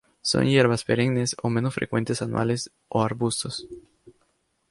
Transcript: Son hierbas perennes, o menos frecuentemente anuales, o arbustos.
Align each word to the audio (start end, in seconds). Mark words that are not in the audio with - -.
Son 0.23 0.45
hierbas 0.47 0.83
perennes, 0.83 1.35
o 1.43 1.47
menos 1.51 1.75
frecuentemente 1.75 2.23
anuales, 2.23 2.71
o 2.87 3.03
arbustos. 3.03 3.67